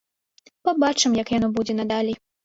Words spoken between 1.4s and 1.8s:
будзе